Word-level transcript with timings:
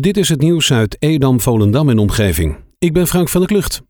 Dit 0.00 0.16
is 0.16 0.28
het 0.28 0.40
nieuws 0.40 0.72
uit 0.72 0.96
Edam, 0.98 1.40
Volendam 1.40 1.88
en 1.88 1.98
omgeving. 1.98 2.56
Ik 2.78 2.92
ben 2.92 3.06
Frank 3.06 3.28
van 3.28 3.40
der 3.40 3.50
Klucht. 3.50 3.82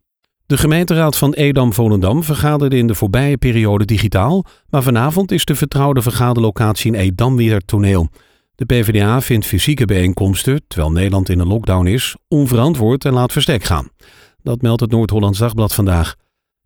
De 0.46 0.56
gemeenteraad 0.56 1.18
van 1.18 1.32
Edam-Volendam 1.32 2.22
vergaderde 2.22 2.76
in 2.76 2.86
de 2.86 2.94
voorbije 2.94 3.36
periode 3.36 3.84
digitaal, 3.84 4.44
maar 4.68 4.82
vanavond 4.82 5.32
is 5.32 5.44
de 5.44 5.54
vertrouwde 5.54 6.02
vergaderlocatie 6.02 6.92
in 6.92 6.98
Edam 6.98 7.36
weer 7.36 7.60
toneel. 7.60 8.08
De 8.54 8.64
PvdA 8.64 9.20
vindt 9.20 9.46
fysieke 9.46 9.84
bijeenkomsten, 9.84 10.62
terwijl 10.68 10.92
Nederland 10.92 11.28
in 11.28 11.38
een 11.38 11.46
lockdown 11.46 11.86
is, 11.86 12.16
onverantwoord 12.28 13.04
en 13.04 13.12
laat 13.12 13.32
verstek 13.32 13.64
gaan. 13.64 13.88
Dat 14.42 14.62
meldt 14.62 14.80
het 14.80 14.90
Noord-Hollands 14.90 15.38
Dagblad 15.38 15.74
vandaag. 15.74 16.14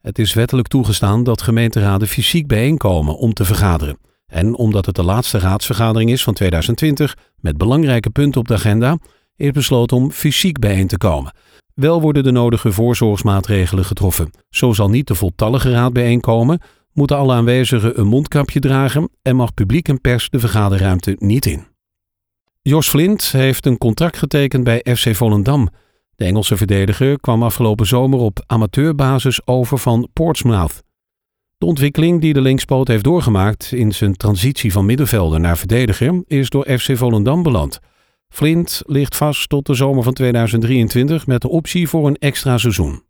Het 0.00 0.18
is 0.18 0.34
wettelijk 0.34 0.68
toegestaan 0.68 1.24
dat 1.24 1.42
gemeenteraden 1.42 2.08
fysiek 2.08 2.46
bijeenkomen 2.46 3.16
om 3.16 3.32
te 3.32 3.44
vergaderen. 3.44 3.98
En 4.26 4.54
omdat 4.54 4.86
het 4.86 4.94
de 4.94 5.04
laatste 5.04 5.38
raadsvergadering 5.38 6.10
is 6.10 6.22
van 6.22 6.34
2020 6.34 7.16
met 7.36 7.56
belangrijke 7.56 8.10
punten 8.10 8.40
op 8.40 8.48
de 8.48 8.54
agenda, 8.54 8.98
is 9.36 9.50
besloten 9.50 9.96
om 9.96 10.10
fysiek 10.10 10.58
bijeen 10.58 10.86
te 10.86 10.98
komen. 10.98 11.32
Wel 11.74 12.00
worden 12.00 12.24
de 12.24 12.30
nodige 12.30 12.72
voorzorgsmaatregelen 12.72 13.84
getroffen. 13.84 14.30
Zo 14.50 14.72
zal 14.72 14.88
niet 14.88 15.06
de 15.06 15.14
voltallige 15.14 15.70
raad 15.70 15.92
bijeenkomen, 15.92 16.60
moeten 16.92 17.16
alle 17.16 17.34
aanwezigen 17.34 18.00
een 18.00 18.06
mondkapje 18.06 18.60
dragen 18.60 19.08
en 19.22 19.36
mag 19.36 19.54
publiek 19.54 19.88
en 19.88 20.00
pers 20.00 20.30
de 20.30 20.38
vergaderruimte 20.38 21.16
niet 21.18 21.46
in. 21.46 21.66
Jos 22.62 22.88
Flint 22.88 23.32
heeft 23.32 23.66
een 23.66 23.78
contract 23.78 24.16
getekend 24.16 24.64
bij 24.64 24.84
FC 24.94 25.14
Volendam. 25.14 25.68
De 26.16 26.24
Engelse 26.24 26.56
verdediger 26.56 27.20
kwam 27.20 27.42
afgelopen 27.42 27.86
zomer 27.86 28.18
op 28.18 28.42
amateurbasis 28.46 29.46
over 29.46 29.78
van 29.78 30.08
Portsmouth. 30.12 30.82
De 31.58 31.66
ontwikkeling 31.66 32.20
die 32.20 32.32
de 32.32 32.40
linkspoot 32.40 32.88
heeft 32.88 33.04
doorgemaakt 33.04 33.72
in 33.72 33.92
zijn 33.92 34.16
transitie 34.16 34.72
van 34.72 34.86
middenvelder 34.86 35.40
naar 35.40 35.58
verdediger 35.58 36.22
is 36.26 36.50
door 36.50 36.78
FC 36.78 36.96
Volendam 36.96 37.42
beland. 37.42 37.80
Flint 38.28 38.82
ligt 38.86 39.16
vast 39.16 39.48
tot 39.48 39.66
de 39.66 39.74
zomer 39.74 40.02
van 40.02 40.12
2023 40.12 41.26
met 41.26 41.40
de 41.40 41.48
optie 41.48 41.88
voor 41.88 42.06
een 42.06 42.16
extra 42.16 42.58
seizoen. 42.58 43.02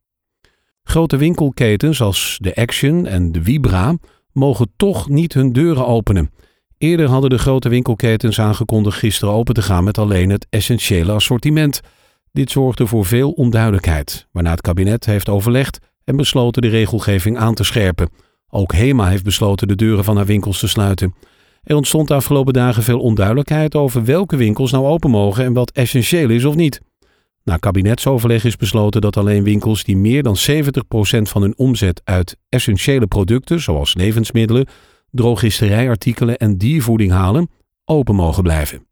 Grote 0.83 1.17
winkelketens 1.17 2.01
als 2.01 2.39
de 2.41 2.55
Action 2.55 3.07
en 3.07 3.33
de 3.33 3.43
Vibra 3.43 3.97
mogen 4.33 4.73
toch 4.77 5.09
niet 5.09 5.33
hun 5.33 5.53
deuren 5.53 5.87
openen. 5.87 6.31
Eerder 6.79 7.09
hadden 7.09 7.31
de 7.31 7.39
grote 7.39 7.69
winkelketens 7.69 8.41
aangekondigd 8.41 8.99
gisteren 8.99 9.35
open 9.35 9.55
te 9.55 9.63
gaan 9.63 9.85
met 9.85 9.99
alleen 9.99 10.31
het 10.31 10.47
essentiële 10.51 11.13
assortiment. 11.13 11.81
Dit 12.33 12.51
zorgde 12.51 12.87
voor 12.87 13.07
veel 13.07 13.31
onduidelijkheid, 13.31 14.27
waarna 14.33 14.51
het 14.51 14.61
kabinet 14.61 15.07
heeft 15.07 15.29
overlegd 15.29 15.79
en 16.05 16.17
besloten 16.17 16.63
de 16.63 16.69
regelgeving 16.69 17.39
aan 17.39 17.55
te 17.55 17.65
scherpen. 17.65 18.09
Ook 18.49 18.73
HEMA 18.73 19.09
heeft 19.09 19.25
besloten 19.25 19.69
de 19.69 19.75
deuren 19.77 20.05
van 20.05 20.17
haar 20.17 20.27
winkels 20.27 20.59
te 20.59 20.69
sluiten. 20.69 21.15
Er 21.67 21.77
ontstond 21.77 22.09
de 22.09 22.15
afgelopen 22.15 22.53
dagen 22.53 22.83
veel 22.83 23.01
onduidelijkheid 23.01 23.75
over 23.75 24.05
welke 24.05 24.37
winkels 24.37 24.71
nou 24.71 24.87
open 24.87 25.11
mogen 25.11 25.45
en 25.45 25.53
wat 25.53 25.71
essentieel 25.71 26.31
is 26.31 26.45
of 26.45 26.55
niet. 26.55 26.81
Na 27.45 27.57
kabinetsoverleg 27.57 28.45
is 28.45 28.57
besloten 28.57 29.01
dat 29.01 29.17
alleen 29.17 29.43
winkels 29.45 29.85
die 29.85 29.97
meer 29.97 30.23
dan 30.23 30.37
70% 30.51 30.59
van 31.23 31.43
hun 31.43 31.57
omzet 31.57 32.01
uit 32.05 32.37
essentiële 32.49 33.07
producten, 33.07 33.61
zoals 33.61 33.95
levensmiddelen, 33.95 34.67
drogisterijartikelen 35.11 36.37
en 36.37 36.57
diervoeding 36.57 37.13
halen, 37.13 37.51
open 37.85 38.15
mogen 38.15 38.43
blijven. 38.43 38.87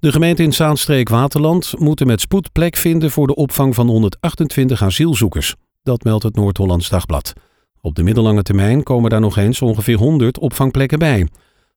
De 0.00 0.12
gemeente 0.12 0.42
in 0.42 0.52
Zaanstreek-Waterland 0.52 1.74
moeten 1.78 2.06
met 2.06 2.20
spoed 2.20 2.52
plek 2.52 2.76
vinden 2.76 3.10
voor 3.10 3.26
de 3.26 3.34
opvang 3.34 3.74
van 3.74 3.88
128 3.88 4.82
asielzoekers. 4.82 5.54
Dat 5.82 6.04
meldt 6.04 6.24
het 6.24 6.36
Noord-Hollands 6.36 6.88
Dagblad. 6.88 7.32
Op 7.80 7.94
de 7.94 8.02
middellange 8.02 8.42
termijn 8.42 8.82
komen 8.82 9.10
daar 9.10 9.20
nog 9.20 9.36
eens 9.36 9.62
ongeveer 9.62 9.96
100 9.96 10.38
opvangplekken 10.38 10.98
bij. 10.98 11.26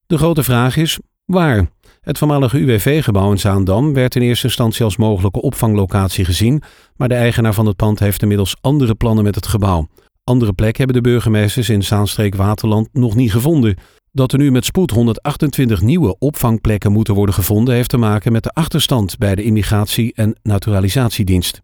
De 0.07 0.17
grote 0.17 0.43
vraag 0.43 0.77
is 0.77 0.99
waar. 1.25 1.69
Het 2.01 2.17
voormalige 2.17 2.59
UWV-gebouw 2.59 3.31
in 3.31 3.39
Zaandam 3.39 3.93
werd 3.93 4.15
in 4.15 4.21
eerste 4.21 4.45
instantie 4.45 4.83
als 4.83 4.97
mogelijke 4.97 5.41
opvanglocatie 5.41 6.25
gezien, 6.25 6.61
maar 6.95 7.07
de 7.07 7.15
eigenaar 7.15 7.53
van 7.53 7.65
het 7.65 7.75
pand 7.75 7.99
heeft 7.99 8.21
inmiddels 8.21 8.55
andere 8.61 8.95
plannen 8.95 9.23
met 9.23 9.35
het 9.35 9.47
gebouw. 9.47 9.87
Andere 10.23 10.53
plekken 10.53 10.83
hebben 10.83 11.03
de 11.03 11.09
burgemeesters 11.09 11.69
in 11.69 11.83
Zaanstreek-Waterland 11.83 12.89
nog 12.93 13.15
niet 13.15 13.31
gevonden. 13.31 13.77
Dat 14.11 14.31
er 14.31 14.37
nu 14.37 14.51
met 14.51 14.65
spoed 14.65 14.91
128 14.91 15.81
nieuwe 15.81 16.15
opvangplekken 16.19 16.91
moeten 16.91 17.13
worden 17.13 17.35
gevonden, 17.35 17.75
heeft 17.75 17.89
te 17.89 17.97
maken 17.97 18.31
met 18.31 18.43
de 18.43 18.51
achterstand 18.51 19.17
bij 19.17 19.35
de 19.35 19.43
Immigratie- 19.43 20.13
en 20.13 20.35
Naturalisatiedienst. 20.43 21.61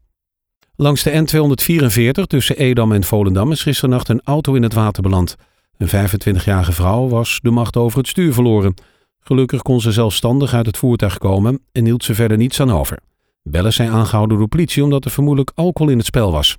Langs 0.75 1.03
de 1.03 1.11
N244 1.11 2.23
tussen 2.27 2.57
Edam 2.57 2.91
en 2.91 3.03
Volendam 3.03 3.51
is 3.51 3.61
gisternacht 3.61 4.09
een 4.09 4.21
auto 4.23 4.53
in 4.53 4.63
het 4.63 4.73
water 4.73 5.03
beland. 5.03 5.35
Een 5.83 6.09
25-jarige 6.09 6.71
vrouw 6.71 7.07
was 7.07 7.39
de 7.41 7.51
macht 7.51 7.77
over 7.77 7.97
het 7.97 8.07
stuur 8.07 8.33
verloren. 8.33 8.73
Gelukkig 9.19 9.61
kon 9.61 9.81
ze 9.81 9.91
zelfstandig 9.91 10.53
uit 10.53 10.65
het 10.65 10.77
voertuig 10.77 11.17
komen 11.17 11.59
en 11.71 11.85
hield 11.85 12.03
ze 12.03 12.15
verder 12.15 12.37
niets 12.37 12.59
aan 12.59 12.71
over. 12.71 12.99
Bellen 13.41 13.73
zijn 13.73 13.89
aangehouden 13.89 14.37
door 14.37 14.47
de 14.47 14.55
politie 14.55 14.83
omdat 14.83 15.05
er 15.05 15.11
vermoedelijk 15.11 15.51
alcohol 15.55 15.91
in 15.91 15.97
het 15.97 16.05
spel 16.05 16.31
was. 16.31 16.57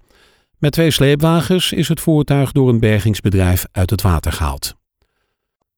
Met 0.59 0.73
twee 0.73 0.91
sleepwagens 0.91 1.73
is 1.73 1.89
het 1.89 2.01
voertuig 2.01 2.53
door 2.53 2.69
een 2.69 2.81
bergingsbedrijf 2.81 3.67
uit 3.73 3.91
het 3.91 4.03
water 4.03 4.33
gehaald. 4.33 4.75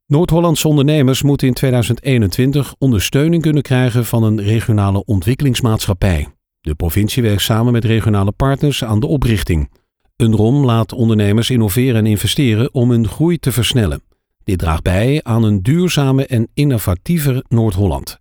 Noord-Hollandse 0.07 0.69
ondernemers 0.69 1.23
moeten 1.23 1.49
in 1.49 1.55
2021 1.55 2.75
ondersteuning 2.79 3.43
kunnen 3.43 3.63
krijgen 3.63 4.05
van 4.05 4.23
een 4.23 4.43
regionale 4.43 5.05
ontwikkelingsmaatschappij. 5.05 6.29
De 6.61 6.75
provincie 6.75 7.23
werkt 7.23 7.43
samen 7.43 7.73
met 7.73 7.85
regionale 7.85 8.33
partners 8.33 8.85
aan 8.85 9.01
de 9.01 9.07
oprichting. 9.07 9.71
Een 10.17 10.37
ROM 10.37 10.65
laat 10.65 10.93
ondernemers 10.93 11.51
innoveren 11.51 11.97
en 11.97 12.07
investeren 12.07 12.75
om 12.75 12.91
hun 12.91 13.09
groei 13.09 13.39
te 13.39 13.53
versnellen. 13.53 14.03
Dit 14.45 14.59
draagt 14.59 14.83
bij 14.83 15.21
aan 15.23 15.43
een 15.43 15.63
duurzame 15.63 16.27
en 16.27 16.49
innovatiever 16.55 17.45
Noord-Holland. 17.49 18.19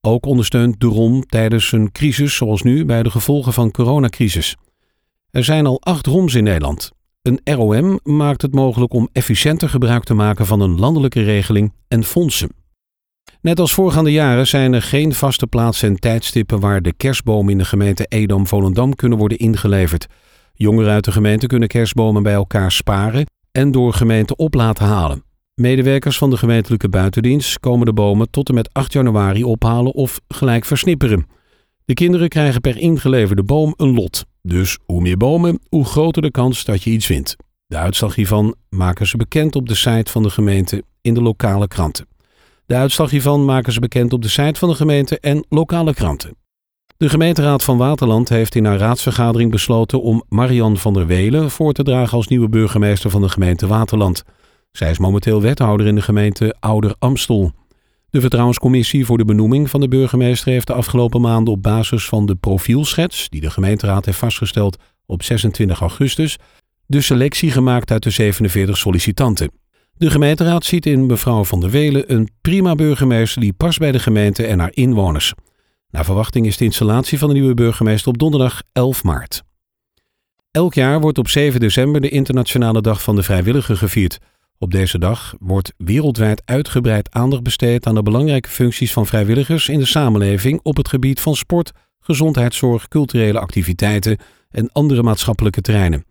Ook 0.00 0.26
ondersteunt 0.26 0.80
de 0.80 0.86
ROM 0.86 1.26
tijdens 1.26 1.72
een 1.72 1.92
crisis 1.92 2.36
zoals 2.36 2.62
nu 2.62 2.84
bij 2.84 3.02
de 3.02 3.10
gevolgen 3.10 3.52
van 3.52 3.70
coronacrisis. 3.70 4.56
Er 5.30 5.44
zijn 5.44 5.66
al 5.66 5.80
acht 5.82 6.06
ROMs 6.06 6.34
in 6.34 6.44
Nederland. 6.44 6.90
Een 7.22 7.40
ROM 7.44 8.00
maakt 8.02 8.42
het 8.42 8.54
mogelijk 8.54 8.92
om 8.92 9.08
efficiënter 9.12 9.68
gebruik 9.68 10.04
te 10.04 10.14
maken 10.14 10.46
van 10.46 10.60
een 10.60 10.78
landelijke 10.78 11.22
regeling 11.22 11.72
en 11.88 12.04
fondsen. 12.04 12.50
Net 13.40 13.60
als 13.60 13.74
voorgaande 13.74 14.12
jaren 14.12 14.46
zijn 14.46 14.72
er 14.72 14.82
geen 14.82 15.12
vaste 15.12 15.46
plaatsen 15.46 15.88
en 15.88 15.96
tijdstippen 15.96 16.60
waar 16.60 16.82
de 16.82 16.92
kerstbomen 16.92 17.52
in 17.52 17.58
de 17.58 17.64
gemeente 17.64 18.06
Edam-Volendam 18.08 18.94
kunnen 18.94 19.18
worden 19.18 19.38
ingeleverd. 19.38 20.06
Jongeren 20.62 20.92
uit 20.92 21.04
de 21.04 21.12
gemeente 21.12 21.46
kunnen 21.46 21.68
kerstbomen 21.68 22.22
bij 22.22 22.32
elkaar 22.32 22.72
sparen 22.72 23.26
en 23.52 23.70
door 23.70 23.92
gemeente 23.92 24.36
op 24.36 24.54
laten 24.54 24.86
halen. 24.86 25.24
Medewerkers 25.54 26.18
van 26.18 26.30
de 26.30 26.36
gemeentelijke 26.36 26.88
buitendienst 26.88 27.60
komen 27.60 27.86
de 27.86 27.92
bomen 27.92 28.30
tot 28.30 28.48
en 28.48 28.54
met 28.54 28.72
8 28.72 28.92
januari 28.92 29.44
ophalen 29.44 29.94
of 29.94 30.20
gelijk 30.28 30.64
versnipperen. 30.64 31.26
De 31.84 31.94
kinderen 31.94 32.28
krijgen 32.28 32.60
per 32.60 32.78
ingeleverde 32.78 33.42
boom 33.42 33.74
een 33.76 33.94
lot. 33.94 34.24
Dus 34.42 34.78
hoe 34.84 35.00
meer 35.00 35.16
bomen, 35.16 35.60
hoe 35.68 35.84
groter 35.84 36.22
de 36.22 36.30
kans 36.30 36.64
dat 36.64 36.82
je 36.82 36.90
iets 36.90 37.06
vindt. 37.06 37.36
De 37.66 37.76
uitslag 37.76 38.14
hiervan 38.14 38.54
maken 38.68 39.06
ze 39.06 39.16
bekend 39.16 39.56
op 39.56 39.68
de 39.68 39.74
site 39.74 40.10
van 40.10 40.22
de 40.22 40.30
gemeente 40.30 40.82
in 41.00 41.14
de 41.14 41.22
lokale 41.22 41.68
kranten. 41.68 42.06
De 42.66 42.74
uitslag 42.74 43.10
hiervan 43.10 43.44
maken 43.44 43.72
ze 43.72 43.80
bekend 43.80 44.12
op 44.12 44.22
de 44.22 44.28
site 44.28 44.58
van 44.58 44.68
de 44.68 44.74
gemeente 44.74 45.20
en 45.20 45.44
lokale 45.48 45.94
kranten. 45.94 46.36
De 47.02 47.08
gemeenteraad 47.08 47.64
van 47.64 47.76
Waterland 47.76 48.28
heeft 48.28 48.54
in 48.54 48.64
haar 48.64 48.78
raadsvergadering 48.78 49.50
besloten 49.50 50.02
om 50.02 50.24
Marian 50.28 50.76
van 50.76 50.94
der 50.94 51.06
Welen 51.06 51.50
voor 51.50 51.72
te 51.72 51.82
dragen 51.82 52.16
als 52.16 52.28
nieuwe 52.28 52.48
burgemeester 52.48 53.10
van 53.10 53.20
de 53.22 53.28
gemeente 53.28 53.66
Waterland. 53.66 54.22
Zij 54.72 54.90
is 54.90 54.98
momenteel 54.98 55.40
wethouder 55.40 55.86
in 55.86 55.94
de 55.94 56.02
gemeente 56.02 56.56
Ouder 56.60 56.94
Amstel. 56.98 57.52
De 58.10 58.20
Vertrouwenscommissie 58.20 59.06
voor 59.06 59.18
de 59.18 59.24
benoeming 59.24 59.70
van 59.70 59.80
de 59.80 59.88
burgemeester 59.88 60.52
heeft 60.52 60.66
de 60.66 60.72
afgelopen 60.72 61.20
maanden 61.20 61.52
op 61.52 61.62
basis 61.62 62.04
van 62.04 62.26
de 62.26 62.34
profielschets, 62.34 63.28
die 63.28 63.40
de 63.40 63.50
gemeenteraad 63.50 64.04
heeft 64.04 64.18
vastgesteld 64.18 64.76
op 65.06 65.22
26 65.22 65.80
augustus, 65.80 66.36
de 66.86 67.00
selectie 67.00 67.50
gemaakt 67.50 67.90
uit 67.90 68.02
de 68.02 68.10
47 68.10 68.76
sollicitanten. 68.76 69.50
De 69.96 70.10
gemeenteraad 70.10 70.64
ziet 70.64 70.86
in 70.86 71.06
mevrouw 71.06 71.44
van 71.44 71.60
der 71.60 71.70
Welen 71.70 72.12
een 72.12 72.30
prima 72.40 72.74
burgemeester 72.74 73.40
die 73.40 73.52
past 73.52 73.78
bij 73.78 73.92
de 73.92 73.98
gemeente 73.98 74.46
en 74.46 74.58
haar 74.58 74.72
inwoners. 74.74 75.34
Naar 75.92 76.04
verwachting 76.04 76.46
is 76.46 76.56
de 76.56 76.64
installatie 76.64 77.18
van 77.18 77.28
de 77.28 77.34
nieuwe 77.34 77.54
burgemeester 77.54 78.08
op 78.08 78.18
donderdag 78.18 78.62
11 78.72 79.04
maart. 79.04 79.42
Elk 80.50 80.74
jaar 80.74 81.00
wordt 81.00 81.18
op 81.18 81.28
7 81.28 81.60
december 81.60 82.00
de 82.00 82.08
Internationale 82.08 82.80
Dag 82.80 83.02
van 83.02 83.16
de 83.16 83.22
Vrijwilliger 83.22 83.76
gevierd. 83.76 84.18
Op 84.58 84.70
deze 84.70 84.98
dag 84.98 85.34
wordt 85.40 85.72
wereldwijd 85.76 86.42
uitgebreid 86.44 87.14
aandacht 87.14 87.42
besteed 87.42 87.86
aan 87.86 87.94
de 87.94 88.02
belangrijke 88.02 88.48
functies 88.48 88.92
van 88.92 89.06
vrijwilligers 89.06 89.68
in 89.68 89.78
de 89.78 89.84
samenleving 89.84 90.60
op 90.62 90.76
het 90.76 90.88
gebied 90.88 91.20
van 91.20 91.36
sport, 91.36 91.72
gezondheidszorg, 92.00 92.88
culturele 92.88 93.38
activiteiten 93.38 94.18
en 94.50 94.72
andere 94.72 95.02
maatschappelijke 95.02 95.60
terreinen. 95.60 96.04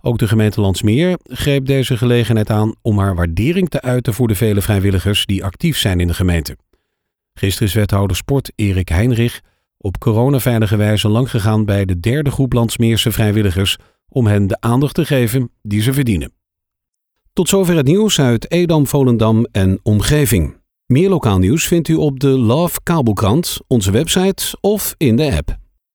Ook 0.00 0.18
de 0.18 0.28
gemeente 0.28 0.60
Landsmeer 0.60 1.18
greep 1.24 1.66
deze 1.66 1.96
gelegenheid 1.96 2.50
aan 2.50 2.74
om 2.82 2.98
haar 2.98 3.14
waardering 3.14 3.68
te 3.68 3.82
uiten 3.82 4.14
voor 4.14 4.28
de 4.28 4.34
vele 4.34 4.62
vrijwilligers 4.62 5.26
die 5.26 5.44
actief 5.44 5.78
zijn 5.78 6.00
in 6.00 6.06
de 6.06 6.14
gemeente. 6.14 6.56
Gisteren 7.34 7.68
is 7.68 7.74
wethouder 7.74 8.16
sport 8.16 8.52
Erik 8.54 8.88
Heinrich 8.88 9.40
op 9.78 9.98
coronaveilige 9.98 10.76
wijze 10.76 11.08
langgegaan 11.08 11.64
bij 11.64 11.84
de 11.84 12.00
derde 12.00 12.30
groep 12.30 12.52
Landsmeerse 12.52 13.12
vrijwilligers 13.12 13.76
om 14.08 14.26
hen 14.26 14.46
de 14.46 14.56
aandacht 14.60 14.94
te 14.94 15.04
geven 15.04 15.50
die 15.62 15.82
ze 15.82 15.92
verdienen. 15.92 16.32
Tot 17.32 17.48
zover 17.48 17.76
het 17.76 17.86
nieuws 17.86 18.20
uit 18.20 18.50
Edam, 18.50 18.86
Volendam 18.86 19.46
en 19.52 19.80
omgeving. 19.82 20.56
Meer 20.86 21.08
lokaal 21.08 21.38
nieuws 21.38 21.66
vindt 21.66 21.88
u 21.88 21.94
op 21.94 22.20
de 22.20 22.28
Love 22.28 22.80
Kabelkrant, 22.82 23.58
onze 23.66 23.90
website 23.90 24.56
of 24.60 24.94
in 24.96 25.16
de 25.16 25.36
app. 25.36 25.60